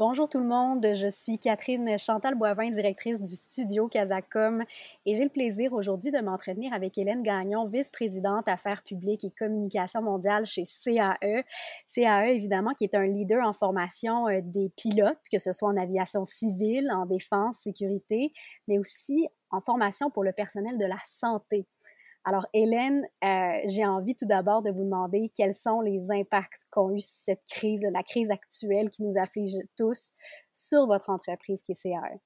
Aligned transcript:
Bonjour 0.00 0.30
tout 0.30 0.38
le 0.38 0.46
monde, 0.46 0.94
je 0.94 1.10
suis 1.10 1.38
Catherine 1.38 1.98
Chantal 1.98 2.34
Boivin, 2.34 2.70
directrice 2.70 3.20
du 3.20 3.36
studio 3.36 3.86
Casacom 3.86 4.64
et 5.04 5.14
j'ai 5.14 5.24
le 5.24 5.28
plaisir 5.28 5.74
aujourd'hui 5.74 6.10
de 6.10 6.20
m'entretenir 6.20 6.72
avec 6.72 6.96
Hélène 6.96 7.22
Gagnon, 7.22 7.66
vice-présidente 7.66 8.48
affaires 8.48 8.82
publiques 8.82 9.26
et 9.26 9.30
communication 9.30 10.00
mondiale 10.00 10.46
chez 10.46 10.62
CAE. 10.62 11.44
CAE, 11.94 12.30
évidemment, 12.30 12.72
qui 12.72 12.84
est 12.84 12.94
un 12.94 13.06
leader 13.06 13.46
en 13.46 13.52
formation 13.52 14.26
euh, 14.28 14.40
des 14.42 14.70
pilotes, 14.74 15.20
que 15.30 15.38
ce 15.38 15.52
soit 15.52 15.68
en 15.68 15.76
aviation 15.76 16.24
civile, 16.24 16.90
en 16.90 17.04
défense, 17.04 17.58
sécurité, 17.58 18.32
mais 18.68 18.78
aussi 18.78 19.28
en 19.50 19.60
formation 19.60 20.08
pour 20.08 20.24
le 20.24 20.32
personnel 20.32 20.78
de 20.78 20.86
la 20.86 20.98
santé. 21.04 21.66
Alors, 22.24 22.46
Hélène, 22.52 23.06
euh, 23.24 23.60
j'ai 23.66 23.86
envie 23.86 24.14
tout 24.14 24.26
d'abord 24.26 24.62
de 24.62 24.70
vous 24.70 24.84
demander 24.84 25.30
quels 25.34 25.54
sont 25.54 25.80
les 25.80 26.10
impacts 26.10 26.66
qu'ont 26.70 26.90
eu 26.90 27.00
cette 27.00 27.44
crise, 27.50 27.82
la 27.90 28.02
crise 28.02 28.30
actuelle 28.30 28.90
qui 28.90 29.02
nous 29.02 29.18
afflige 29.18 29.56
tous 29.76 30.12
sur 30.52 30.86
votre 30.86 31.08
entreprise 31.08 31.62
qui 31.62 31.72
est 31.72 31.82
CAE. 31.82 32.20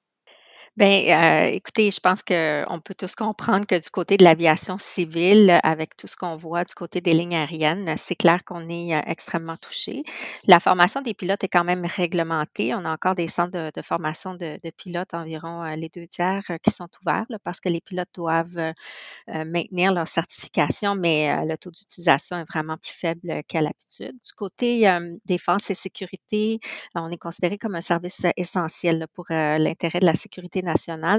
Bien, 0.77 1.44
euh, 1.47 1.50
écoutez, 1.53 1.92
je 1.92 2.00
pense 2.00 2.25
qu'on 2.25 2.80
peut 2.80 2.94
tous 2.98 3.14
comprendre 3.14 3.64
que 3.64 3.80
du 3.80 3.91
côté 3.91 4.17
de 4.17 4.25
l'aviation 4.25 4.77
civile, 4.77 5.61
avec 5.62 5.97
tout 5.97 6.08
ce 6.08 6.17
qu'on 6.17 6.34
voit 6.34 6.64
du 6.64 6.75
côté 6.75 7.00
des 7.00 7.12
lignes 7.12 7.36
aériennes, 7.36 7.94
c'est 7.97 8.17
clair 8.17 8.42
qu'on 8.44 8.69
est 8.69 8.92
euh, 8.92 9.00
extrêmement 9.06 9.56
touché. 9.56 10.02
La 10.48 10.58
formation 10.58 11.00
des 11.00 11.14
pilotes 11.14 11.45
est 11.45 11.48
quand 11.48 11.62
même 11.62 11.84
réglementée. 11.86 12.75
On 12.75 12.84
a 12.84 12.92
encore 12.92 13.14
des 13.14 13.28
centres 13.28 13.52
de, 13.52 13.83
formation 13.83 14.34
de, 14.34 14.58
pilotes, 14.77 15.14
environ 15.14 15.62
euh, 15.62 15.77
les 15.77 15.89
deux 15.91 16.08
tiers, 16.08 16.42
qui 16.61 16.72
sont 16.72 16.89
ouverts 17.00 17.27
parce 17.45 17.61
que 17.61 17.69
les 17.69 17.80
pilotes 17.80 18.08
doivent 18.12 18.72
maintenir 19.28 19.92
leur 19.92 20.08
certification, 20.08 20.97
mais 20.97 21.45
le 21.47 21.56
taux 21.56 21.70
d'utilisation 21.70 22.39
est 22.39 22.50
vraiment 22.50 22.77
plus 22.78 22.92
faible 22.92 23.42
qu'à 23.47 23.61
l'habitude. 23.61 24.19
Du 24.25 24.33
côté 24.36 24.89
défense 25.25 25.70
et 25.70 25.75
sécurité, 25.75 26.58
on 26.95 27.11
est 27.11 27.19
considéré 27.19 27.58
comme 27.58 27.75
un 27.77 27.80
service 27.80 28.22
essentiel 28.36 29.06
pour 29.14 29.27
l'intérêt 29.30 30.00
de 30.00 30.06
la 30.06 30.14
sécurité 30.14 30.64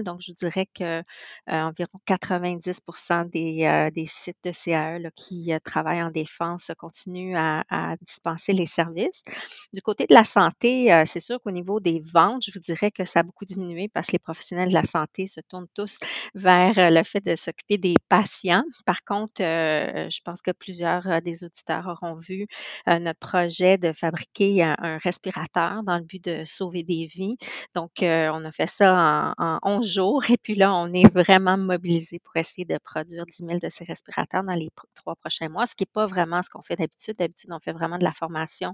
Donc, 0.04 0.22
je 0.22 0.32
dirais 0.34 0.68
que 0.74 1.04
environ 1.48 2.00
90 2.06 2.82
des, 3.26 3.90
des, 3.94 4.06
sites 4.08 4.38
de 4.44 4.52
CAE 4.52 5.12
qui 5.16 5.52
travaillent 5.64 6.04
en 6.04 6.12
défense 6.12 6.72
continuent 6.78 7.36
à, 7.38 7.96
dispenser 8.02 8.54
les 8.54 8.66
services. 8.66 9.24
Du 9.74 9.82
côté 9.82 10.06
de 10.08 10.14
la 10.14 10.24
santé, 10.24 11.04
c'est 11.06 11.20
sûr 11.20 11.40
qu'au 11.42 11.52
niveau 11.52 11.80
des 11.80 12.02
ventes, 12.02 12.44
je 12.46 12.52
vous 12.54 12.60
dirais 12.60 12.92
que 12.92 13.06
ça 13.06 13.20
a 13.20 13.24
beaucoup 13.24 13.46
diminué 13.46 13.88
parce 13.88 14.08
que 14.08 14.14
les 14.14 14.20
professionnels 14.20 14.70
de 14.70 14.74
la 14.74 14.84
santé 14.84 15.28
se 15.28 15.42
tournent 15.42 15.68
tous 15.74 16.00
vers 16.34 16.74
le 16.76 17.04
fait 17.04 17.24
de 17.24 17.36
s'occuper 17.36 17.78
des 17.78 17.96
patients. 18.10 18.64
Par 18.86 19.04
contre, 19.04 19.42
je 19.42 20.20
pense 20.24 20.42
que 20.42 20.52
plusieurs 20.52 21.22
des 21.22 21.44
auditeurs 21.44 21.88
auront 21.88 22.16
vu 22.16 22.48
notre 22.88 23.20
projet 23.20 23.78
de 23.78 23.92
fabriquer 23.94 24.64
un, 24.64 24.98
respirateur 25.04 25.84
dans 25.84 25.98
le 25.98 26.04
but 26.04 26.24
de 26.24 26.46
sauver 26.46 26.84
des 26.84 27.08
vies. 27.08 27.38
Donc, 27.74 27.92
on 28.02 28.46
a 28.46 28.52
fait 28.52 28.70
ça 28.70 29.34
en, 29.35 29.35
en 29.38 29.60
11 29.64 29.88
jours. 29.88 30.24
Et 30.30 30.38
puis 30.38 30.56
là, 30.56 30.74
on 30.74 30.94
est 30.94 31.12
vraiment 31.14 31.58
mobilisé 31.58 32.20
pour 32.20 32.36
essayer 32.38 32.66
de 32.66 32.78
produire 32.78 33.26
10 33.26 33.46
000 33.46 33.60
de 33.60 33.70
ces 33.70 33.84
respirateurs 33.84 34.44
dans 34.44 34.54
les 34.54 34.70
trois 34.94 35.16
prochains 35.16 35.50
mois, 35.50 35.66
ce 35.66 35.76
qui 35.76 35.84
n'est 35.84 35.92
pas 35.92 36.08
vraiment 36.08 36.42
ce 36.44 36.50
qu'on 36.50 36.62
fait 36.62 36.76
d'habitude. 36.76 37.16
D'habitude, 37.18 37.52
on 37.52 37.60
fait 37.60 37.74
vraiment 37.74 37.98
de 37.98 38.04
la 38.04 38.14
formation 38.14 38.74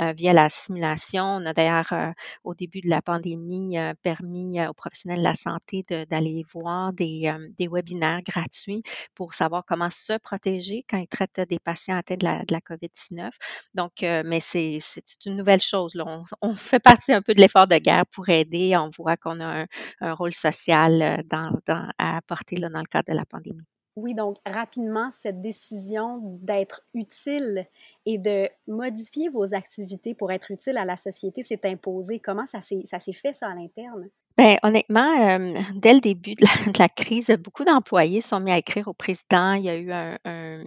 euh, 0.00 0.12
via 0.12 0.32
la 0.32 0.48
simulation. 0.48 1.24
On 1.24 1.46
a 1.46 1.52
d'ailleurs, 1.52 1.92
euh, 1.92 2.10
au 2.44 2.54
début 2.54 2.80
de 2.80 2.88
la 2.88 3.02
pandémie, 3.02 3.78
euh, 3.78 3.92
permis 4.02 4.64
aux 4.66 4.72
professionnels 4.72 5.18
de 5.18 5.24
la 5.24 5.34
santé 5.34 5.84
d'aller 6.10 6.44
voir 6.52 6.92
des, 6.92 7.32
webinaires 7.70 8.22
gratuits 8.22 8.82
pour 9.14 9.34
savoir 9.34 9.64
comment 9.66 9.90
se 9.90 10.18
protéger 10.18 10.84
quand 10.88 10.98
ils 10.98 11.06
traitent 11.06 11.40
des 11.48 11.58
patients 11.58 11.96
atteints 11.96 12.16
de 12.16 12.24
la, 12.24 12.40
de 12.40 12.52
la 12.52 12.60
COVID-19. 12.60 13.30
Donc, 13.74 14.02
mais 14.02 14.40
c'est 14.40 14.80
une 15.26 15.36
nouvelle 15.36 15.60
chose. 15.60 15.94
On, 16.04 16.24
on, 16.40 16.54
fait 16.54 16.80
partie 16.80 17.12
un 17.12 17.22
peu 17.22 17.34
de 17.34 17.40
l'effort 17.40 17.66
de 17.66 17.76
guerre 17.76 18.06
pour 18.06 18.28
aider. 18.28 18.76
On 18.76 18.90
voit 18.96 19.16
qu'on 19.16 19.40
a 19.40 19.62
un, 19.62 19.66
un 20.00 20.14
rôle 20.14 20.34
social 20.34 21.02
euh, 21.02 21.16
dans, 21.28 21.58
à 21.98 22.16
apporter 22.16 22.56
là, 22.56 22.68
dans 22.68 22.80
le 22.80 22.86
cadre 22.86 23.10
de 23.10 23.16
la 23.16 23.24
pandémie. 23.24 23.66
Oui, 23.94 24.14
donc 24.14 24.38
rapidement, 24.46 25.10
cette 25.10 25.42
décision 25.42 26.18
d'être 26.40 26.82
utile 26.94 27.66
et 28.06 28.16
de 28.16 28.48
modifier 28.66 29.28
vos 29.28 29.54
activités 29.54 30.14
pour 30.14 30.32
être 30.32 30.50
utile 30.50 30.78
à 30.78 30.86
la 30.86 30.96
société 30.96 31.42
s'est 31.42 31.60
imposée. 31.64 32.18
Comment 32.18 32.46
ça 32.46 32.62
s'est 32.62 33.12
fait, 33.12 33.34
ça, 33.34 33.48
à 33.48 33.54
l'interne? 33.54 34.08
Bien, 34.38 34.56
honnêtement, 34.62 35.28
euh, 35.28 35.52
dès 35.74 35.92
le 35.92 36.00
début 36.00 36.34
de 36.34 36.78
la, 36.78 36.88
crise, 36.88 37.30
beaucoup 37.38 37.64
d'employés 37.64 38.22
sont 38.22 38.40
mis 38.40 38.50
à 38.50 38.56
écrire 38.56 38.88
au 38.88 38.94
président. 38.94 39.52
Il 39.54 39.64
y 39.64 39.68
a 39.68 39.76
eu 39.76 39.92
un, 39.92 40.16
un, 40.24 40.64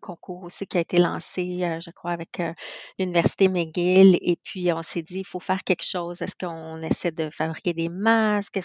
concours 0.00 0.42
aussi 0.44 0.66
qui 0.66 0.76
a 0.78 0.80
été 0.80 0.96
lancé, 0.98 1.60
euh, 1.62 1.80
je 1.80 1.90
crois, 1.90 2.12
avec 2.12 2.40
euh, 2.40 2.52
l'Université 2.98 3.48
McGill. 3.48 4.16
Et 4.22 4.36
puis, 4.42 4.72
on 4.72 4.82
s'est 4.82 5.02
dit, 5.02 5.20
il 5.20 5.26
faut 5.26 5.40
faire 5.40 5.62
quelque 5.64 5.84
chose. 5.84 6.22
Est-ce 6.22 6.34
qu'on 6.36 6.82
essaie 6.82 7.12
de 7.12 7.30
fabriquer 7.30 7.72
des 7.74 7.88
masques? 7.88 8.58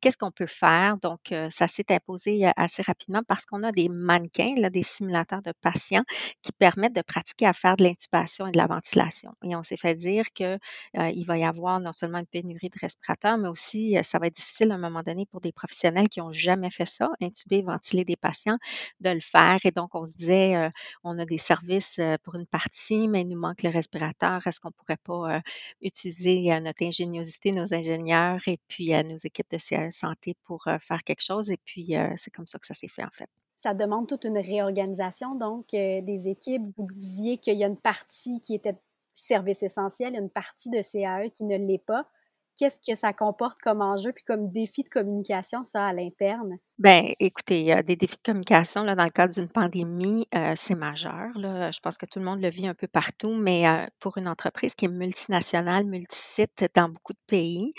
Qu'est-ce 0.00 0.16
qu'on 0.16 0.30
peut 0.30 0.46
faire? 0.46 0.96
Donc, 0.98 1.32
euh, 1.32 1.48
ça 1.50 1.68
s'est 1.68 1.90
imposé 1.90 2.46
assez 2.56 2.82
rapidement 2.82 3.22
parce 3.26 3.44
qu'on 3.46 3.62
a 3.62 3.72
des 3.72 3.88
mannequins, 3.88 4.54
des 4.70 4.82
simulateurs 4.82 5.42
de 5.42 5.52
patients 5.60 6.04
qui 6.42 6.52
permettent 6.52 6.94
de 6.94 7.02
pratiquer 7.02 7.46
à 7.46 7.52
faire 7.52 7.76
de 7.76 7.84
l'intubation 7.84 8.46
et 8.46 8.52
de 8.52 8.58
la 8.58 8.66
ventilation. 8.66 9.32
Et 9.44 9.56
on 9.56 9.62
s'est 9.62 9.76
fait 9.76 9.94
dire 9.94 10.24
qu'il 10.34 10.58
il 10.94 11.24
va 11.26 11.38
y 11.38 11.44
avoir 11.44 11.80
non 11.80 11.92
seulement 11.92 12.18
une 12.18 12.26
pénurie 12.26 12.68
de 12.70 12.78
respirateurs, 12.80 13.38
mais 13.38 13.48
aussi, 13.48 13.96
ça 14.04 14.18
va 14.18 14.26
être 14.28 14.36
difficile 14.36 14.70
à 14.72 14.74
un 14.74 14.78
moment 14.78 15.02
donné 15.02 15.26
pour 15.26 15.40
des 15.40 15.52
professionnels 15.52 16.08
qui 16.08 16.20
n'ont 16.20 16.32
jamais 16.32 16.70
fait 16.70 16.86
ça, 16.86 17.08
intuber, 17.22 17.62
ventiler 17.62 18.04
des 18.04 18.16
patients, 18.16 18.56
de 19.00 19.10
le 19.10 19.20
faire. 19.20 19.58
Et 19.64 19.70
donc, 19.70 19.94
on 19.94 20.04
se 20.08 20.16
disait, 20.16 20.70
on 21.04 21.18
a 21.18 21.24
des 21.24 21.38
services 21.38 22.00
pour 22.24 22.34
une 22.34 22.46
partie, 22.46 23.06
mais 23.06 23.20
il 23.20 23.28
nous 23.28 23.38
manque 23.38 23.62
le 23.62 23.70
respirateur. 23.70 24.46
Est-ce 24.46 24.58
qu'on 24.58 24.68
ne 24.68 24.72
pourrait 24.72 24.96
pas 24.96 25.40
utiliser 25.80 26.58
notre 26.60 26.82
ingéniosité, 26.82 27.52
nos 27.52 27.72
ingénieurs 27.72 28.40
et 28.46 28.58
puis 28.68 28.90
nos 29.04 29.16
équipes 29.16 29.50
de 29.52 29.58
CRS 29.58 29.92
Santé 29.92 30.34
pour 30.44 30.64
faire 30.80 31.04
quelque 31.04 31.22
chose? 31.22 31.50
Et 31.50 31.58
puis, 31.64 31.94
c'est 32.16 32.30
comme 32.30 32.46
ça 32.46 32.58
que 32.58 32.66
ça 32.66 32.74
s'est 32.74 32.88
fait, 32.88 33.04
en 33.04 33.10
fait. 33.12 33.28
Ça 33.56 33.74
demande 33.74 34.08
toute 34.08 34.24
une 34.24 34.38
réorganisation, 34.38 35.34
donc, 35.34 35.66
des 35.70 36.22
équipes. 36.26 36.62
Vous 36.76 36.86
disiez 36.92 37.38
qu'il 37.38 37.56
y 37.56 37.64
a 37.64 37.66
une 37.66 37.76
partie 37.76 38.40
qui 38.40 38.54
était 38.54 38.76
service 39.14 39.64
essentiel, 39.64 40.14
une 40.14 40.30
partie 40.30 40.70
de 40.70 40.80
CAE 40.80 41.30
qui 41.30 41.44
ne 41.44 41.56
l'est 41.56 41.84
pas. 41.84 42.08
Qu'est-ce 42.56 42.78
que 42.80 42.96
ça 42.96 43.12
comporte 43.12 43.60
comme 43.60 43.82
enjeu 43.82 44.12
puis 44.12 44.24
comme 44.24 44.50
défi 44.50 44.84
de 44.84 44.88
communication, 44.88 45.64
ça, 45.64 45.86
à 45.86 45.92
l'interne? 45.92 46.58
Ben, 46.80 47.12
écoutez, 47.18 47.58
il 47.58 47.66
y 47.66 47.72
a 47.72 47.82
des 47.82 47.96
défis 47.96 48.18
de 48.18 48.22
communication 48.22 48.84
là, 48.84 48.94
dans 48.94 49.02
le 49.02 49.10
cadre 49.10 49.34
d'une 49.34 49.48
pandémie, 49.48 50.28
euh, 50.32 50.52
c'est 50.56 50.76
majeur. 50.76 51.26
Je 51.34 51.80
pense 51.80 51.98
que 51.98 52.06
tout 52.06 52.20
le 52.20 52.24
monde 52.24 52.40
le 52.40 52.48
vit 52.50 52.68
un 52.68 52.74
peu 52.74 52.86
partout, 52.86 53.34
mais 53.34 53.66
euh, 53.66 53.84
pour 53.98 54.16
une 54.16 54.28
entreprise 54.28 54.76
qui 54.76 54.84
est 54.84 54.88
multinationale, 54.88 55.84
multisite 55.86 56.64
dans 56.76 56.88
beaucoup 56.88 57.14
de 57.14 57.18
pays, 57.26 57.72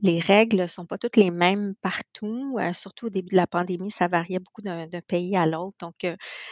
les 0.00 0.20
règles 0.20 0.62
ne 0.62 0.66
sont 0.66 0.86
pas 0.86 0.96
toutes 0.96 1.18
les 1.18 1.30
mêmes 1.30 1.74
partout. 1.82 2.56
Euh, 2.58 2.72
surtout 2.72 3.06
au 3.08 3.10
début 3.10 3.32
de 3.32 3.36
la 3.36 3.46
pandémie, 3.46 3.90
ça 3.90 4.08
variait 4.08 4.38
beaucoup 4.38 4.62
d'un 4.62 4.88
pays 5.06 5.36
à 5.36 5.44
l'autre. 5.44 5.76
Donc, 5.80 6.06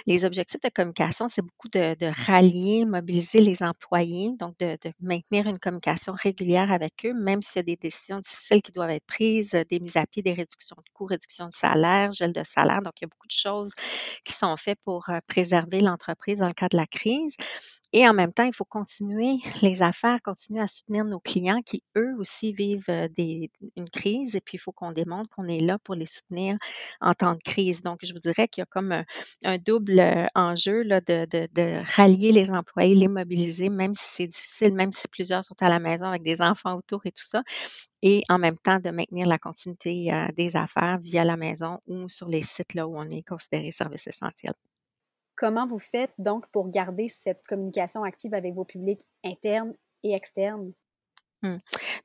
les 0.06 0.24
objectifs 0.26 0.60
de 0.60 0.68
communication, 0.68 1.28
c'est 1.28 1.42
beaucoup 1.42 1.68
de, 1.68 1.96
rallier, 2.26 2.84
mobiliser 2.84 3.40
les 3.40 3.62
employés, 3.62 4.30
donc 4.38 4.58
de, 4.58 4.76
de 4.82 4.92
maintenir 5.00 5.46
une 5.46 5.58
communication 5.58 6.12
régulière 6.12 6.70
avec 6.70 6.92
eux, 7.06 7.14
même 7.14 7.40
s'il 7.42 7.56
y 7.56 7.60
a 7.60 7.62
des 7.62 7.76
décisions 7.76 8.20
difficiles 8.20 8.60
qui 8.62 8.72
doivent 8.72 8.90
être 8.90 9.06
prises, 9.06 9.52
des 9.70 9.80
mises 9.80 9.96
à 9.96 10.06
pied, 10.06 10.22
des 10.22 10.32
réductions 10.34 10.76
de 10.76 10.90
coûts, 10.92 11.06
réductions 11.06 11.46
de 11.46 11.52
salaire 11.52 11.93
gel 12.12 12.32
de 12.32 12.42
salaire. 12.44 12.82
Donc, 12.82 12.94
il 13.00 13.04
y 13.04 13.06
a 13.06 13.08
beaucoup 13.08 13.26
de 13.26 13.32
choses 13.32 13.72
qui 14.24 14.32
sont 14.32 14.56
faites 14.56 14.80
pour 14.84 15.06
préserver 15.26 15.80
l'entreprise 15.80 16.38
dans 16.38 16.48
le 16.48 16.54
cas 16.54 16.68
de 16.68 16.76
la 16.76 16.86
crise. 16.86 17.36
Et 17.96 18.08
en 18.08 18.12
même 18.12 18.32
temps, 18.32 18.42
il 18.42 18.52
faut 18.52 18.64
continuer 18.64 19.36
les 19.62 19.80
affaires, 19.82 20.20
continuer 20.20 20.60
à 20.60 20.66
soutenir 20.66 21.04
nos 21.04 21.20
clients 21.20 21.62
qui, 21.64 21.84
eux 21.96 22.12
aussi, 22.18 22.52
vivent 22.52 22.90
une 22.90 23.88
crise. 23.88 24.34
Et 24.34 24.40
puis, 24.40 24.56
il 24.56 24.58
faut 24.58 24.72
qu'on 24.72 24.90
démontre 24.90 25.30
qu'on 25.30 25.46
est 25.46 25.60
là 25.60 25.78
pour 25.78 25.94
les 25.94 26.06
soutenir 26.06 26.56
en 27.00 27.14
temps 27.14 27.34
de 27.34 27.42
crise. 27.44 27.82
Donc, 27.82 28.00
je 28.02 28.12
vous 28.12 28.18
dirais 28.18 28.48
qu'il 28.48 28.62
y 28.62 28.64
a 28.64 28.66
comme 28.66 29.04
un, 29.44 29.58
double 29.58 30.28
enjeu 30.34 30.82
là, 30.82 31.00
de, 31.00 31.24
de, 31.30 31.96
rallier 31.96 32.32
les 32.32 32.50
employés, 32.50 32.96
les 32.96 33.06
mobiliser, 33.06 33.68
même 33.68 33.94
si 33.94 34.04
c'est 34.04 34.26
difficile, 34.26 34.74
même 34.74 34.90
si 34.90 35.06
plusieurs 35.06 35.44
sont 35.44 35.56
à 35.60 35.68
la 35.68 35.78
maison 35.78 36.06
avec 36.06 36.24
des 36.24 36.42
enfants 36.42 36.74
autour 36.74 37.00
et 37.06 37.12
tout 37.12 37.24
ça. 37.24 37.44
Et 38.02 38.24
en 38.28 38.38
même 38.38 38.58
temps, 38.58 38.80
de 38.80 38.90
maintenir 38.90 39.28
la 39.28 39.38
continuité 39.38 40.10
des 40.36 40.56
affaires 40.56 40.98
via 40.98 41.22
la 41.22 41.36
maison 41.36 41.78
ou 41.86 42.08
sur 42.08 42.28
les 42.28 42.42
sites 42.42 42.74
là 42.74 42.88
où 42.88 42.98
on 42.98 43.08
est 43.08 43.22
considéré 43.22 43.70
service 43.70 44.08
essentiel. 44.08 44.54
Comment 45.36 45.66
vous 45.66 45.78
faites 45.78 46.12
donc 46.18 46.48
pour 46.48 46.70
garder 46.70 47.08
cette 47.08 47.46
communication 47.46 48.04
active 48.04 48.34
avec 48.34 48.54
vos 48.54 48.64
publics 48.64 49.06
internes 49.24 49.74
et 50.02 50.12
externes? 50.14 50.72
Mmh. 51.44 51.58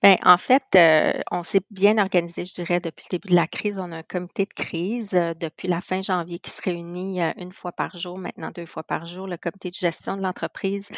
Ben, 0.03 0.17
en 0.25 0.37
fait, 0.37 0.63
heu, 0.75 1.13
on 1.31 1.43
s'est 1.43 1.61
bien 1.71 1.97
organisé, 1.97 2.43
je 2.43 2.53
dirais, 2.55 2.81
depuis 2.81 3.05
le 3.09 3.17
début 3.17 3.29
de 3.29 3.35
la 3.35 3.47
crise. 3.47 3.77
On 3.79 3.89
a 3.93 3.97
un 3.97 4.03
comité 4.03 4.45
de 4.45 4.53
crise, 4.53 5.13
heu, 5.13 5.33
depuis 5.33 5.69
la 5.69 5.79
fin 5.79 6.01
janvier 6.01 6.39
qui 6.39 6.51
se 6.51 6.61
réunit, 6.61 7.21
heu, 7.21 7.31
1 7.37 7.53
fois 7.53 7.71
par 7.71 7.97
jour, 7.97 8.17
maintenant 8.17 8.51
2 8.53 8.65
fois 8.65 8.83
par 8.83 9.05
jour. 9.05 9.27
Le 9.27 9.37
comité 9.37 9.69
de 9.69 9.75
gestion 9.75 10.17
de 10.17 10.21
l'entreprise 10.21 10.89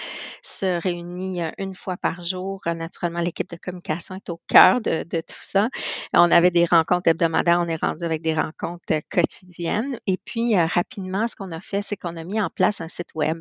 se 0.43 0.81
réunit, 0.81 1.43
heu, 1.43 1.51
1 1.59 1.75
fois 1.75 1.97
par 1.97 2.23
jour. 2.23 2.61
Heu, 2.67 2.73
naturellement, 2.73 3.19
l'équipe 3.21 3.49
de 3.49 3.57
communication 3.57 4.15
est 4.15 4.29
au 4.31 4.41
cœur 4.47 4.81
de 4.81 5.03
tout 5.21 5.35
ça. 5.37 5.69
On 6.15 6.31
avait 6.31 6.51
des 6.51 6.65
rencontres 6.65 7.09
hebdomadaires, 7.09 7.59
on 7.61 7.67
est 7.67 7.75
rendu 7.81 8.03
avec 8.03 8.23
des 8.23 8.33
rencontres, 8.33 8.81
quotidiennes 9.11 9.97
et 10.07 10.17
puis, 10.25 10.55
rapidement, 10.57 11.27
ce 11.27 11.35
qu'on 11.35 11.51
a 11.51 11.61
fait, 11.61 11.81
c'est 11.83 11.95
qu'on 11.97 12.17
a 12.17 12.23
mis 12.23 12.41
en 12.41 12.49
place 12.49 12.81
un 12.81 12.87
site 12.87 13.13
web, 13.15 13.37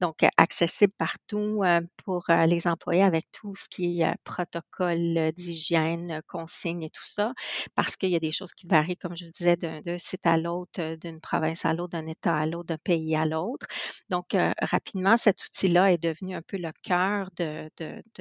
donc 0.00 0.24
accessible 0.38 0.92
partout, 0.98 1.62
pour, 2.04 2.24
les 2.46 2.66
employés 2.66 3.02
avec 3.02 3.26
tout 3.32 3.54
ce 3.54 3.68
qui 3.68 4.00
est, 4.02 4.14
protocole, 4.38 5.32
d'hygiène, 5.36 6.20
consignes 6.26 6.84
et 6.84 6.90
tout 6.90 7.06
ça, 7.06 7.32
parce 7.74 7.96
qu'il 7.96 8.10
y 8.10 8.16
a 8.16 8.20
des 8.20 8.32
choses 8.32 8.52
qui 8.52 8.66
varient, 8.66 8.96
comme 8.96 9.16
je 9.16 9.24
vous 9.26 9.32
disais, 9.32 9.56
d'un 9.56 9.98
site 9.98 10.26
à 10.26 10.36
l'autre, 10.38 10.96
d'une 10.96 11.20
province 11.20 11.64
à 11.64 11.74
l'autre, 11.74 11.92
d'un 11.92 12.06
État 12.06 12.36
à 12.36 12.46
l'autre, 12.46 12.66
d'un 12.68 12.78
pays 12.78 13.16
à 13.16 13.26
l'autre. 13.26 13.66
Donc, 14.10 14.34
heu, 14.34 14.52
rapidement, 14.60 15.16
cet 15.16 15.44
outil-là 15.44 15.92
est 15.92 15.98
devenu 15.98 16.34
un 16.36 16.42
peu 16.42 16.56
le 16.58 16.70
cœur 16.82 17.30
de 17.36 17.70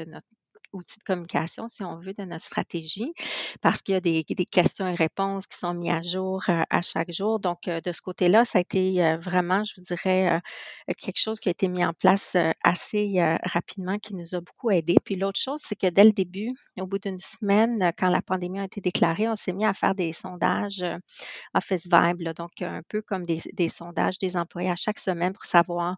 notre 0.05 0.27
outil 0.77 0.99
de 0.99 1.03
communication, 1.03 1.67
si 1.67 1.83
on 1.83 1.97
veut, 1.99 2.13
de 2.13 2.23
notre 2.23 2.45
stratégie, 2.45 3.13
parce 3.61 3.81
qu'il 3.81 3.93
y 3.95 3.97
a 3.97 4.01
des 4.01 4.23
questions 4.45 4.87
et 4.87 4.93
réponses 4.95 5.47
qui 5.47 5.57
sont 5.57 5.73
mis 5.73 5.91
à 5.91 6.01
jour, 6.01 6.43
heu, 6.49 6.63
à 6.69 6.81
chaque 6.81 7.11
jour. 7.11 7.39
Donc, 7.39 7.67
heu, 7.67 7.81
de 7.81 7.91
ce 7.91 8.01
côté-là, 8.01 8.45
ça 8.45 8.59
a 8.59 8.61
été, 8.61 9.03
heu, 9.03 9.17
vraiment, 9.17 9.63
je 9.63 9.73
vous 9.77 9.83
dirais, 9.83 10.39
quelque 10.97 11.19
chose 11.19 11.39
qui 11.39 11.49
a 11.49 11.51
été 11.51 11.67
mis 11.67 11.85
en 11.85 11.93
place, 11.93 12.35
assez, 12.63 13.15
rapidement, 13.43 13.97
qui 13.99 14.15
nous 14.15 14.35
a 14.35 14.41
beaucoup 14.41 14.71
aidés. 14.71 14.97
Puis 15.05 15.15
l'autre 15.15 15.39
chose, 15.39 15.59
c'est 15.63 15.75
que 15.75 15.87
dès 15.87 16.03
le 16.05 16.11
début, 16.11 16.51
au 16.79 16.85
bout 16.87 16.99
d'une 16.99 17.19
semaine, 17.19 17.91
quand 17.97 18.09
la 18.09 18.21
pandémie 18.21 18.59
a 18.59 18.65
été 18.65 18.81
déclarée, 18.81 19.27
on 19.29 19.35
s'est 19.35 19.53
mis 19.53 19.65
à 19.65 19.73
faire 19.73 19.95
des 19.95 20.13
sondages, 20.13 20.83
Office 21.53 21.87
Vibe, 21.91 22.23
donc 22.35 22.61
un 22.61 22.81
peu 22.89 23.01
comme 23.01 23.25
des 23.25 23.41
des 23.53 23.69
sondages 23.69 24.17
des 24.19 24.37
employés 24.37 24.69
à 24.71 24.75
chaque 24.75 24.99
semaine 24.99 25.33
pour 25.33 25.45
savoir 25.45 25.95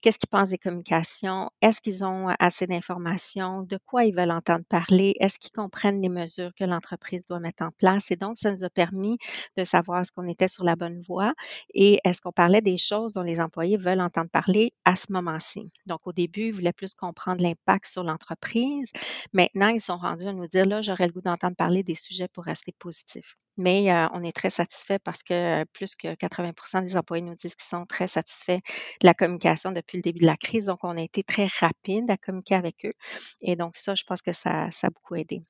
qu'est-ce 0.00 0.18
qu'ils 0.18 0.28
pensent 0.28 0.48
des 0.50 0.58
communications, 0.58 1.50
est-ce 1.62 1.80
qu'ils 1.80 2.04
ont 2.04 2.28
assez 2.38 2.66
d'informations, 2.66 3.62
de 3.62 3.78
quoi 3.86 4.04
ils 4.04 4.14
veulent 4.14 4.19
entendre 4.28 4.64
parler, 4.68 5.14
est-ce 5.20 5.38
qu'ils 5.38 5.52
comprennent 5.52 6.00
les 6.02 6.08
mesures 6.08 6.52
que 6.54 6.64
l'entreprise 6.64 7.26
doit 7.26 7.40
mettre 7.40 7.62
en 7.62 7.70
place? 7.70 8.10
Et 8.10 8.16
donc 8.16 8.36
ça 8.36 8.50
nous 8.52 8.64
a 8.64 8.68
permis 8.70 9.16
de 9.56 9.64
savoir 9.64 10.00
est-ce 10.00 10.12
qu'on 10.12 10.28
était 10.28 10.48
sur 10.48 10.64
la 10.64 10.76
bonne 10.76 11.00
voie 11.00 11.32
et 11.72 11.98
est-ce 12.04 12.20
qu'on 12.20 12.32
parlait 12.32 12.60
des 12.60 12.76
choses 12.76 13.12
dont 13.14 13.22
les 13.22 13.40
employés 13.40 13.76
veulent 13.76 14.00
entendre 14.00 14.30
parler 14.30 14.72
à 14.84 14.94
ce 14.96 15.12
moment-ci? 15.12 15.72
Donc 15.86 16.00
au 16.06 16.12
début, 16.12 16.48
ils 16.48 16.52
voulaient 16.52 16.72
plus 16.72 16.94
comprendre 16.94 17.42
l'impact 17.42 17.86
sur 17.86 18.04
l'entreprise. 18.04 18.90
Maintenant, 19.32 19.68
ils 19.68 19.80
sont 19.80 19.96
rendus 19.96 20.26
à 20.26 20.32
nous 20.32 20.46
dire 20.46 20.66
là, 20.66 20.82
j'aurais 20.82 21.06
le 21.06 21.12
goût 21.12 21.20
d'entendre 21.22 21.56
parler 21.56 21.82
des 21.82 21.94
sujets 21.94 22.28
pour 22.28 22.44
rester 22.44 22.72
positif. 22.78 23.36
Mais 23.56 23.90
on 24.14 24.22
est 24.24 24.34
très 24.34 24.50
satisfait 24.50 24.98
parce 24.98 25.22
que 25.22 25.64
plus 25.72 25.94
que 25.94 26.14
80% 26.14 26.82
des 26.82 26.96
employés 26.96 27.22
nous 27.22 27.34
disent 27.34 27.54
qu'ils 27.54 27.68
sont 27.68 27.84
très 27.86 28.08
satisfaits 28.08 28.58
de 29.00 29.06
la 29.06 29.14
communication 29.14 29.72
depuis 29.72 29.98
le 29.98 30.02
début 30.02 30.20
de 30.20 30.26
la 30.26 30.36
crise. 30.36 30.66
Donc, 30.66 30.78
on 30.84 30.96
a 30.96 31.02
été 31.02 31.22
très 31.22 31.46
rapide 31.60 32.10
à 32.10 32.16
communiquer 32.16 32.54
avec 32.54 32.84
eux 32.86 32.94
et 33.40 33.56
donc 33.56 33.76
ça, 33.76 33.94
je 33.94 34.04
pense 34.04 34.22
que 34.22 34.32
ça 34.32 34.70
ça 34.70 34.86
a 34.88 34.90
beaucoup 34.90 35.16
aidé. 35.16 35.42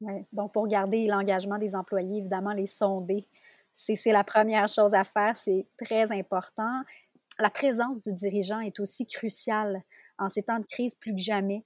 Oui, 0.00 0.12
donc 0.32 0.52
pour 0.52 0.68
garder 0.68 1.06
l'engagement 1.06 1.58
des 1.58 1.74
employés, 1.74 2.18
évidemment, 2.18 2.52
les 2.52 2.66
sonder, 2.66 3.26
c'est 3.72 4.12
la 4.12 4.24
première 4.24 4.68
chose 4.68 4.92
à 4.94 5.04
faire, 5.04 5.36
c'est 5.36 5.66
très 5.82 6.12
important. 6.12 6.82
La 7.38 7.50
présence 7.50 8.02
du 8.02 8.12
dirigeant 8.12 8.60
est 8.60 8.80
aussi 8.80 9.06
cruciale 9.06 9.82
en 10.18 10.28
ces 10.28 10.42
temps 10.42 10.58
de 10.58 10.66
crise 10.66 10.94
plus 10.94 11.12
que 11.14 11.20
jamais. 11.20 11.64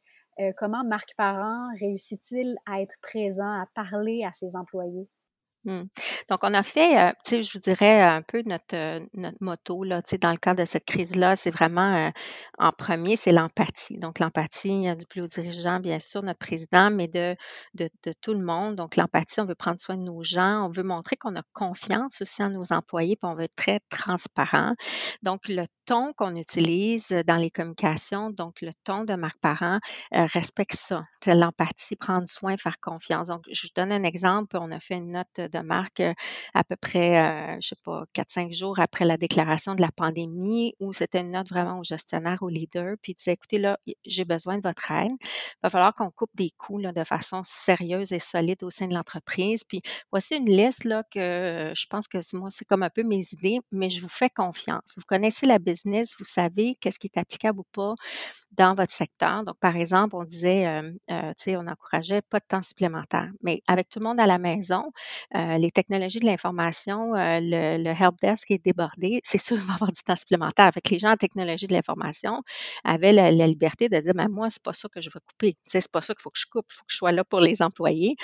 Comment 0.56 0.84
Marc 0.84 1.14
Parent 1.16 1.68
réussit-il 1.80 2.56
à 2.66 2.80
être 2.82 2.94
présent, 3.02 3.50
à 3.50 3.66
parler 3.74 4.24
à 4.24 4.32
ses 4.32 4.56
employés? 4.56 5.08
Mmh. 5.64 5.82
Donc 6.30 6.38
on 6.42 6.54
a 6.54 6.62
fait, 6.62 7.12
tu 7.24 7.30
sais, 7.30 7.42
je 7.42 7.52
vous 7.52 7.58
dirais 7.58 8.00
un 8.00 8.22
peu 8.22 8.42
notre, 8.46 8.74
heu, 8.74 9.06
notre 9.14 9.84
là, 9.84 10.00
tu 10.00 10.10
sais, 10.10 10.18
dans 10.18 10.30
le 10.30 10.38
cadre 10.38 10.60
de 10.60 10.64
cette 10.64 10.86
crise-là, 10.86 11.36
c'est 11.36 11.50
vraiment, 11.50 12.10
en 12.58 12.72
premier, 12.72 13.16
c'est 13.16 13.30
l'empathie. 13.32 13.98
Donc 13.98 14.20
l'empathie, 14.20 14.88
heu, 14.88 14.94
du 14.96 15.04
plus 15.06 15.20
haut 15.20 15.26
dirigeant, 15.26 15.78
bien 15.80 15.98
sûr, 16.00 16.22
notre 16.22 16.38
président, 16.38 16.90
mais 16.90 17.08
de 17.08 17.36
de 17.74 17.90
tout 18.22 18.32
le 18.32 18.42
monde. 18.42 18.76
Donc 18.76 18.96
l'empathie, 18.96 19.40
on 19.40 19.44
veut 19.44 19.54
prendre 19.54 19.78
soin 19.78 19.96
de 19.98 20.02
nos 20.02 20.22
gens, 20.22 20.64
on 20.66 20.70
veut 20.70 20.82
montrer 20.82 21.16
qu'on 21.16 21.36
a 21.36 21.42
confiance 21.52 22.22
aussi 22.22 22.42
en 22.42 22.48
nos 22.50 22.72
employés, 22.72 23.16
puis 23.16 23.28
on 23.30 23.34
veut 23.34 23.44
être 23.44 23.56
très 23.56 23.80
transparent. 23.90 24.74
Donc 25.22 25.46
le 25.48 25.66
ton 25.86 26.12
qu'on 26.16 26.36
utilise, 26.36 27.08
dans 27.26 27.36
les 27.36 27.50
communications, 27.50 28.30
donc 28.30 28.60
le 28.62 28.70
ton 28.84 29.04
de 29.04 29.14
Marc 29.14 29.38
Parent, 29.40 29.78
respecte 30.12 30.74
ça, 30.76 31.02
l'empathie, 31.26 31.96
prendre 31.96 32.28
soin, 32.28 32.56
faire 32.56 32.78
confiance. 32.80 33.28
Donc 33.28 33.42
je 33.52 33.62
vous 33.66 33.72
donne 33.74 33.92
un 33.92 34.04
exemple, 34.04 34.56
on 34.58 34.70
a 34.70 34.80
fait 34.80 34.94
une 34.94 35.12
note, 35.12 35.49
de 35.50 35.58
Marc, 35.60 36.00
heu, 36.00 36.14
à 36.54 36.64
peu 36.64 36.76
près, 36.76 37.20
heu, 37.56 37.58
je 37.60 37.68
sais 37.68 37.76
pas, 37.84 38.04
4-5 38.12 38.52
jours 38.52 38.78
après 38.80 39.04
la 39.04 39.16
déclaration 39.16 39.74
de 39.74 39.80
la 39.80 39.90
pandémie 39.92 40.74
où 40.80 40.92
c'était 40.92 41.20
une 41.20 41.32
note 41.32 41.48
vraiment 41.48 41.78
aux 41.80 41.84
gestionnaires, 41.84 42.42
aux 42.42 42.48
leaders, 42.48 42.96
puis 43.02 43.12
il 43.12 43.14
disait: 43.16 43.32
«Écoutez, 43.34 43.58
là, 43.58 43.78
j'ai 44.04 44.24
besoin 44.24 44.56
de 44.58 44.62
votre 44.62 44.90
aide. 44.90 45.12
Il 45.20 45.58
va 45.62 45.70
falloir 45.70 45.92
qu'on 45.94 46.10
coupe 46.10 46.30
des 46.34 46.50
coûts, 46.58 46.80
de 46.80 47.04
façon 47.04 47.42
sérieuse 47.44 48.12
et 48.12 48.18
solide 48.20 48.62
au 48.62 48.70
sein 48.70 48.86
de 48.86 48.94
l'entreprise. 48.94 49.64
Puis 49.64 49.82
voici 50.12 50.36
une 50.36 50.46
liste, 50.48 50.84
là, 50.84 51.02
que, 51.12 51.72
je 51.74 51.86
pense 51.88 52.08
que 52.08 52.18
moi, 52.36 52.48
c'est 52.50 52.64
comme 52.64 52.82
un 52.82 52.90
peu 52.90 53.02
mes 53.02 53.22
idées, 53.32 53.60
mais 53.72 53.90
je 53.90 54.00
vous 54.00 54.08
fais 54.08 54.30
confiance. 54.30 54.94
Vous 54.96 55.02
connaissez 55.06 55.46
la 55.46 55.58
business, 55.58 56.14
vous 56.18 56.24
savez 56.24 56.76
qu'est-ce 56.80 56.98
qui 56.98 57.08
est 57.08 57.18
applicable 57.18 57.60
ou 57.60 57.64
pas 57.72 57.94
dans 58.52 58.74
votre 58.74 58.92
secteur. 58.92 59.44
Donc, 59.44 59.56
par 59.60 59.76
exemple, 59.76 60.16
on 60.16 60.24
disait, 60.24 60.66
heu, 60.68 60.98
tu 61.10 61.16
sais, 61.38 61.56
on 61.56 61.66
encourageait 61.66 62.22
pas 62.22 62.40
de 62.40 62.44
temps 62.48 62.62
supplémentaire. 62.62 63.30
Mais 63.42 63.62
avec 63.68 63.88
tout 63.88 63.98
le 64.00 64.04
monde 64.06 64.20
à 64.20 64.26
la 64.26 64.38
maison, 64.38 64.84
heu, 65.56 65.58
les 65.58 65.70
technologies 65.70 66.20
de 66.20 66.26
l'information, 66.26 67.14
heu, 67.14 67.40
le 67.42 67.78
le 67.82 67.90
helpdesk 67.90 68.50
est 68.50 68.64
débordé. 68.64 69.20
C'est 69.24 69.38
sûr, 69.38 69.56
il 69.56 69.62
va 69.62 69.72
y 69.72 69.74
avoir 69.76 69.92
du 69.92 70.02
temps 70.02 70.16
supplémentaire. 70.16 70.66
Avec 70.66 70.90
les 70.90 70.98
gens 70.98 71.10
en 71.12 71.16
technologie 71.16 71.66
de 71.66 71.72
l'information 71.74 72.42
avaient 72.84 73.12
la 73.12 73.30
liberté 73.46 73.88
de 73.88 73.98
dire: 74.00 74.14
«Ben, 74.14 74.28
moi, 74.28 74.48
c'est 74.50 74.62
pas 74.62 74.72
ça 74.72 74.88
que 74.88 75.00
je 75.00 75.10
veux 75.12 75.20
couper. 75.20 75.56
C'est 75.66 75.86
pas 75.90 76.00
ça 76.02 76.14
qu'il 76.14 76.22
faut 76.22 76.30
que 76.30 76.38
je 76.38 76.46
coupe. 76.50 76.66
Il 76.70 76.74
faut 76.74 76.84
que 76.84 76.92
je 76.92 76.96
sois 76.96 77.12
là 77.12 77.24
pour 77.24 77.40
les 77.40 77.62
employés, 77.62 78.16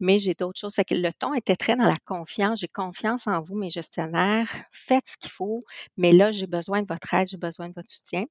mais 0.00 0.18
j'ai 0.18 0.34
d'autres 0.34 0.58
choses». 0.60 0.76
Le 0.90 1.10
ton 1.12 1.34
était 1.34 1.56
très 1.56 1.76
dans 1.76 1.84
la 1.86 1.98
confiance. 2.04 2.60
«J'ai 2.60 2.68
confiance 2.68 3.26
en 3.26 3.40
vous, 3.42 3.56
mes 3.56 3.70
gestionnaires. 3.70 4.48
Faites 4.70 5.06
ce 5.08 5.16
qu'il 5.16 5.30
faut, 5.30 5.60
mais 5.96 6.12
là, 6.12 6.32
j'ai 6.32 6.46
besoin 6.46 6.82
de 6.82 6.86
votre 6.88 7.12
aide, 7.14 7.28
j'ai 7.28 7.36
besoin 7.36 7.68
de 7.68 7.74
votre 7.76 7.90
soutien». 7.90 8.24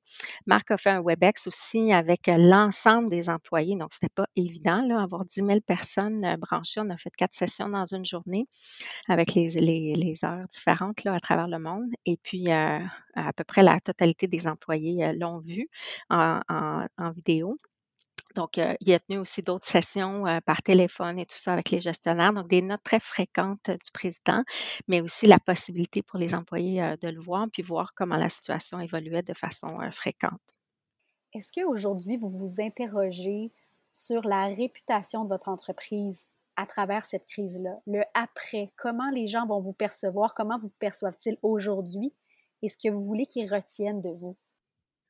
Marc 0.48 0.72
a 0.72 0.78
fait 0.78 0.90
un 0.92 1.02
Webex 1.02 1.48
aussi 1.48 1.92
avec, 1.94 2.28
heu, 2.30 2.36
l'ensemble 2.38 3.10
des 3.10 3.30
employés, 3.30 3.76
donc 3.78 3.90
c'était 3.94 4.14
pas 4.14 4.26
évident, 4.36 4.82
là, 4.88 5.02
avoir 5.02 5.26
10 5.26 5.42
000 5.42 5.62
personnes, 5.62 6.36
branchées. 6.40 6.80
On 6.82 6.90
a 6.90 6.98
fait 6.98 7.12
4 7.16 7.34
sessions 7.36 7.70
dans 7.70 7.86
une 7.86 8.06
journée 8.06 8.33
avec 9.10 9.36
les 9.36 10.26
heures 10.26 10.48
différentes, 10.52 11.04
là, 11.06 11.14
à 11.16 11.20
travers 11.22 11.48
le 11.48 11.60
monde 11.60 11.90
et 12.06 12.18
puis, 12.24 12.46
heu, 12.50 12.80
à 13.16 13.34
peu 13.36 13.44
près 13.46 13.64
la 13.64 13.80
totalité 13.82 14.28
des 14.28 14.48
employés, 14.48 15.06
heu, 15.06 15.14
l'ont 15.18 15.40
vu 15.40 15.70
en 16.10 17.12
vidéo. 17.16 17.58
Donc, 18.36 18.58
heu, 18.60 18.76
il 18.82 18.94
a 18.94 19.00
tenu 19.00 19.20
aussi 19.20 19.42
d'autres 19.44 19.68
sessions, 19.68 20.28
heu, 20.28 20.42
par 20.46 20.62
téléphone 20.64 21.20
et 21.20 21.26
tout 21.26 21.38
ça 21.38 21.54
avec 21.54 21.72
les 21.72 21.82
gestionnaires, 21.82 22.34
donc 22.34 22.48
des 22.50 22.62
notes 22.62 22.84
très 22.84 23.00
fréquentes 23.00 23.70
du 23.72 23.92
président, 23.94 24.44
mais 24.88 25.02
aussi 25.02 25.28
la 25.28 25.40
possibilité 25.40 26.04
pour 26.04 26.20
les 26.20 26.36
employés, 26.36 26.96
de 27.02 27.10
le 27.10 27.22
voir 27.22 27.48
puis 27.52 27.64
voir 27.64 27.94
comment 27.96 28.18
la 28.18 28.30
situation 28.30 28.80
évoluait 28.80 29.24
de 29.24 29.34
façon, 29.34 29.78
fréquente. 29.92 30.42
Est-ce 31.34 31.52
qu'aujourd'hui, 31.52 32.18
vous 32.18 32.30
vous 32.30 32.60
interrogez 32.60 33.52
sur 33.92 34.24
la 34.24 34.46
réputation 34.48 35.26
de 35.26 35.30
votre 35.30 35.48
entreprise? 35.50 36.26
À 36.56 36.66
travers 36.66 37.06
cette 37.06 37.26
crise-là? 37.26 37.80
Le 37.88 38.04
après, 38.14 38.72
comment 38.78 39.10
les 39.12 39.28
gens 39.28 39.46
vont 39.46 39.62
vous 39.62 39.74
percevoir? 39.74 40.34
Comment 40.34 40.60
vous 40.60 40.72
perçoivent-ils 40.80 41.38
aujourd'hui? 41.42 42.14
Et 42.62 42.70
ce 42.70 42.78
que 42.78 42.90
vous 42.90 43.04
voulez 43.04 43.26
qu'ils 43.26 43.54
retiennent 43.54 44.02
de 44.02 44.10
vous? 44.10 44.38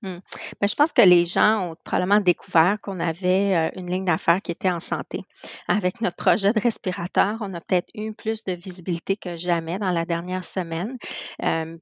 Mmh. 0.04 0.18
Ben, 0.60 0.68
je 0.68 0.76
pense 0.76 0.92
que 0.92 1.02
les 1.02 1.24
gens 1.26 1.72
ont 1.72 1.76
probablement 1.86 2.20
découvert 2.20 2.78
qu'on 2.82 3.00
avait, 3.00 3.70
heu, 3.74 3.80
une 3.80 3.90
ligne 3.90 4.04
d'affaires 4.04 4.42
qui 4.42 4.52
était 4.52 4.70
en 4.70 4.82
santé. 4.82 5.22
Avec 5.70 6.02
notre 6.02 6.18
projet 6.18 6.52
de 6.52 6.60
respirateur, 6.60 7.38
on 7.40 7.54
a 7.54 7.62
peut-être 7.62 7.88
eu 7.96 8.12
plus 8.14 8.44
de 8.44 8.52
visibilité 8.52 9.16
que 9.16 9.38
jamais 9.38 9.80
dans 9.80 9.92
la 9.92 10.04
dernière 10.06 10.44
semaine. 10.44 10.98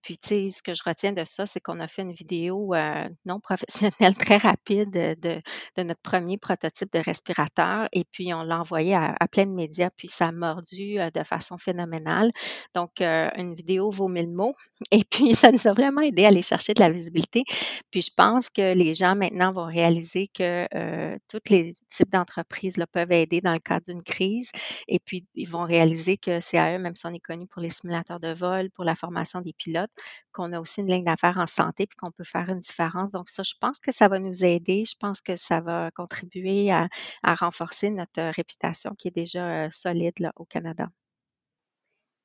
Puis 0.03 0.17
tu 0.19 0.27
sais, 0.29 0.49
ce 0.51 0.61
que 0.61 0.75
je 0.75 0.83
retiens 0.85 1.13
de 1.13 1.23
ça, 1.25 1.47
c'est 1.47 1.59
qu'on 1.61 1.79
a 1.79 1.87
fait 1.87 2.03
une 2.03 2.13
vidéo, 2.13 2.75
heu, 2.75 3.09
non 3.25 3.39
professionnelle 3.39 4.15
très 4.19 4.37
rapide, 4.37 4.91
de 4.91 5.83
notre 5.83 6.01
premier 6.01 6.37
prototype 6.37 6.91
de 6.93 6.99
respirateur 6.99 7.87
et 7.91 8.03
puis 8.11 8.33
on 8.33 8.43
l'a 8.43 8.59
envoyé 8.59 8.93
à 8.95 9.15
plein 9.31 9.45
de 9.45 9.53
médias, 9.53 9.89
puis 9.95 10.07
ça 10.07 10.27
a 10.27 10.31
mordu, 10.31 10.99
heu, 10.99 11.09
de 11.11 11.23
façon 11.23 11.57
phénoménale. 11.57 12.31
Donc, 12.75 13.01
une 13.01 13.55
vidéo 13.55 13.89
vaut 13.89 14.07
1000 14.07 14.29
mots 14.29 14.55
et 14.91 15.03
puis 15.03 15.33
ça 15.35 15.51
nous 15.51 15.67
a 15.67 15.73
vraiment 15.73 16.01
aidé 16.01 16.25
à 16.25 16.27
aller 16.27 16.41
chercher 16.41 16.73
de 16.73 16.79
la 16.81 16.89
visibilité. 16.91 17.43
Puis 17.91 18.01
je 18.01 18.10
pense 18.15 18.49
que 18.49 18.73
les 18.73 18.93
gens 18.95 19.15
maintenant 19.15 19.51
vont 19.51 19.65
réaliser 19.65 20.27
que 20.27 20.67
euh, 20.75 21.17
tous 21.27 21.41
les 21.49 21.75
types 21.89 22.11
d'entreprises 22.11 22.83
peuvent 22.91 23.11
aider 23.11 23.41
dans 23.41 23.53
le 23.53 23.59
cadre 23.59 23.85
d'une 23.85 24.03
crise. 24.03 24.51
Et 24.87 24.99
puis, 24.99 25.27
ils 25.35 25.49
vont 25.49 25.63
réaliser 25.63 26.17
que 26.17 26.39
CAE, 26.39 26.77
même 26.79 26.95
si 26.95 27.05
on 27.05 27.13
est 27.13 27.19
connu 27.19 27.47
pour 27.47 27.61
les 27.61 27.69
simulateurs 27.69 28.19
de 28.19 28.33
vol, 28.33 28.69
pour 28.71 28.83
la 28.83 28.95
formation 28.95 29.41
des 29.41 29.53
pilotes, 29.53 29.91
qu'on 30.31 30.53
a 30.53 30.59
aussi 30.59 30.81
une 30.81 30.87
ligne 30.87 31.05
d'affaires 31.05 31.37
en 31.37 31.47
santé 31.47 31.87
puis 31.87 31.97
qu'on 31.97 32.11
peut 32.11 32.23
faire 32.23 32.49
une 32.49 32.59
différence. 32.59 33.11
Donc, 33.11 33.29
ça, 33.29 33.43
je 33.43 33.53
pense 33.59 33.79
que 33.79 33.91
ça 33.91 34.07
va 34.07 34.19
nous 34.19 34.43
aider. 34.43 34.85
Je 34.85 34.95
pense 34.99 35.21
que 35.21 35.35
ça 35.35 35.61
va 35.61 35.91
contribuer 35.91 36.71
à, 36.71 36.87
renforcer 37.23 37.89
notre 37.89 38.21
réputation 38.35 38.93
qui 38.97 39.07
est 39.07 39.15
déjà 39.15 39.65
euh, 39.65 39.69
solide 39.71 40.31
au 40.35 40.45
Canada. 40.45 40.87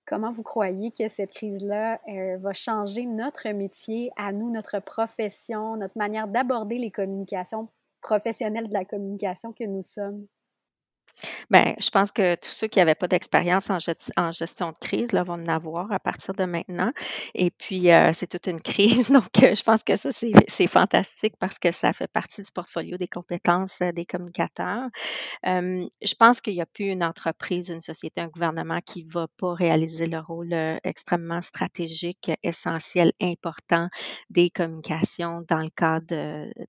Comment 0.07 0.31
vous 0.31 0.45
croyez 0.45 0.93
que 0.93 1.09
cette 1.09 1.33
crise-là 1.33 2.01
euh, 2.09 2.39
va 2.39 2.53
changer 2.53 3.07
notre 3.07 3.49
métier, 3.51 4.13
à 4.17 4.33
nous, 4.33 4.53
notre 4.53 4.79
profession, 4.79 5.77
notre 5.77 5.99
manière 5.99 6.29
d'aborder 6.29 6.79
les 6.79 6.93
communications 6.93 7.69
professionnelles 8.03 8.69
de 8.69 8.73
la 8.73 8.85
communication 8.85 9.53
que 9.53 9.65
nous 9.65 9.83
sommes? 9.83 10.29
Bien, 11.51 11.75
je 11.79 11.89
pense 11.91 12.13
que 12.13 12.35
tous 12.35 12.51
ceux 12.51 12.67
qui 12.67 12.79
n'avaient 12.79 12.95
pas 12.95 13.09
d'expérience 13.09 13.71
en, 13.71 13.79
gestion 14.33 14.71
de 14.71 14.77
crise 14.81 15.13
là, 15.13 15.23
vont 15.23 15.35
en 15.35 15.49
avoir 15.49 15.91
à 15.91 15.99
partir 15.99 16.35
de 16.35 16.45
maintenant. 16.45 16.93
Et 17.35 17.51
puis, 17.51 17.91
euh, 17.91 18.13
c'est 18.13 18.27
toute 18.27 18.47
une 18.47 18.61
crise. 18.61 19.09
Donc, 19.11 19.43
euh, 19.43 19.55
je 19.55 19.63
pense 19.63 19.83
que 19.83 19.97
ça, 19.97 20.11
c'est 20.13 20.67
fantastique 20.67 21.35
parce 21.39 21.59
que 21.59 21.73
ça 21.73 21.93
fait 21.93 22.11
partie 22.11 22.43
du 22.43 22.51
portfolio 22.53 22.97
des 22.97 23.09
compétences 23.09 23.81
des 23.95 24.05
communicateurs. 24.05 24.89
je 25.45 26.15
pense 26.19 26.41
qu'il 26.41 26.55
n'y 26.55 26.61
a 26.61 26.67
plus 26.67 26.87
une 26.87 27.05
entreprise, 27.05 27.69
une 27.69 27.81
société, 27.81 28.21
un 28.21 28.29
gouvernement 28.29 28.81
qui 28.85 29.05
ne 29.05 29.11
va 29.11 29.27
pas 29.39 29.55
réaliser 29.55 30.07
le 30.07 30.19
rôle 30.19 30.53
extrêmement 30.85 31.43
stratégique, 31.43 32.31
essentiel, 32.43 33.13
important 33.21 33.89
des 34.31 34.51
communications 34.51 35.45
dans 35.49 35.61
le 35.61 35.71
cadre 35.71 36.07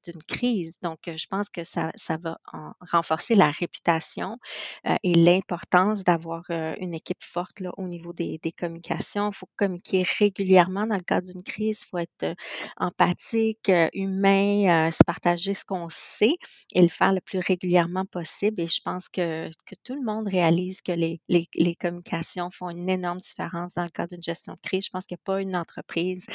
d'une 0.05 0.21
crise. 0.27 0.73
Donc, 0.81 0.99
je 1.05 1.25
pense 1.27 1.49
que 1.49 1.63
ça 1.63 1.91
va 2.21 2.37
renforcer 2.81 3.35
la 3.35 3.51
réputation 3.51 4.36
euh, 4.85 4.95
et 5.03 5.13
l'importance 5.13 6.03
d'avoir 6.03 6.43
euh, 6.49 6.75
une 6.79 6.93
équipe 6.93 7.23
forte 7.23 7.61
au 7.77 7.87
niveau 7.87 8.13
des, 8.13 8.39
communications. 8.57 9.29
Il 9.29 9.35
faut 9.35 9.49
communiquer 9.55 10.03
régulièrement 10.19 10.87
dans 10.87 10.95
le 10.95 11.03
cadre 11.03 11.27
d'une 11.31 11.43
crise. 11.43 11.81
Il 11.83 11.89
faut 11.89 11.97
être 11.97 12.23
euh, 12.23 12.35
empathique, 12.77 13.71
humain, 13.93 14.89
se 14.91 15.03
partager 15.05 15.53
ce 15.53 15.65
qu'on 15.65 15.87
sait 15.89 16.35
et 16.73 16.81
le 16.81 16.89
faire 16.89 17.13
le 17.13 17.21
plus 17.21 17.39
régulièrement 17.39 18.05
possible. 18.05 18.61
Et 18.61 18.67
je 18.67 18.81
pense 18.83 19.09
que, 19.09 19.49
que 19.65 19.75
tout 19.83 19.95
le 19.95 20.03
monde 20.03 20.27
réalise 20.27 20.81
que 20.81 20.91
les, 20.91 21.21
les, 21.27 21.75
communications 21.75 22.49
font 22.49 22.69
une 22.69 22.89
énorme 22.89 23.19
différence 23.19 23.73
dans 23.73 23.83
le 23.83 23.89
cadre 23.89 24.09
d'une 24.09 24.23
gestion 24.23 24.53
de 24.53 24.59
crise. 24.61 24.85
Je 24.85 24.89
pense 24.89 25.05
qu'il 25.05 25.15
n'y 25.15 25.21
a 25.21 25.25
pas 25.25 25.41
une 25.41 25.55
entreprise 25.55 26.25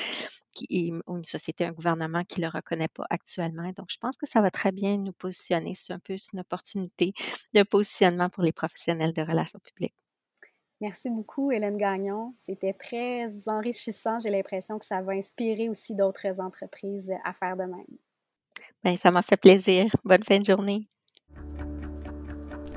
qui, 0.54 0.92
ou 1.06 1.16
une 1.16 1.24
société, 1.24 1.64
un 1.64 1.72
gouvernement 1.72 2.24
qui 2.24 2.40
ne 2.40 2.46
le 2.46 2.52
reconnaît 2.52 2.88
pas 2.88 3.04
actuellement. 3.10 3.70
Donc, 3.76 3.86
je 3.90 3.98
pense 3.98 4.16
que 4.16 4.26
ça 4.26 4.40
va 4.40 4.50
très 4.50 4.72
bien 4.72 4.96
nous 4.96 5.12
positionner. 5.12 5.74
C'est 5.74 5.92
un 5.92 5.98
peu 5.98 6.14
une 6.32 6.40
opportunité 6.40 7.12
de 7.54 7.62
positionnement 7.62 8.28
pour 8.28 8.42
les 8.42 8.52
professionnels 8.52 9.12
de 9.12 9.22
relations 9.22 9.58
publiques. 9.60 9.94
Merci 10.80 11.10
beaucoup, 11.10 11.52
Hélène 11.52 11.76
Gagnon. 11.76 12.34
C'était 12.44 12.72
très 12.72 13.28
enrichissant. 13.46 14.18
J'ai 14.18 14.30
l'impression 14.30 14.80
que 14.80 14.84
ça 14.84 15.00
va 15.00 15.12
inspirer 15.12 15.68
aussi 15.68 15.94
d'autres 15.94 16.40
entreprises 16.40 17.12
à 17.24 17.32
faire 17.32 17.56
de 17.56 17.62
même. 17.62 17.84
Bien, 18.82 18.96
ça 18.96 19.12
m'a 19.12 19.22
fait 19.22 19.36
plaisir. 19.36 19.86
Bonne 20.04 20.24
fin 20.24 20.40
de 20.40 20.44
journée. 20.44 20.88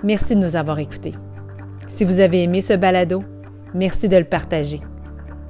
Merci 0.03 0.35
de 0.35 0.41
nous 0.41 0.55
avoir 0.55 0.77
écoutés. 0.77 1.13
Si 1.87 2.05
vous 2.05 2.19
avez 2.19 2.43
aimé 2.43 2.61
ce 2.61 2.73
balado, 2.73 3.23
merci 3.73 4.07
de 4.07 4.17
le 4.17 4.25
partager. 4.25 4.79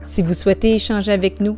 Si 0.01 0.21
vous 0.21 0.33
souhaitez 0.33 0.75
échanger 0.75 1.11
avec 1.11 1.41
nous, 1.41 1.57